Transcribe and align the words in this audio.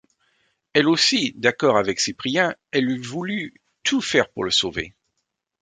Elle 0.73 0.87
aussi, 0.89 1.35
d’accord 1.37 1.77
avec 1.77 1.99
Cyprien, 1.99 2.55
elle 2.71 2.89
eût 2.89 2.99
voulu 3.03 3.53
tout 3.83 4.01
faire 4.01 4.31
pour 4.31 4.43
le 4.43 4.49
sauver! 4.49 4.95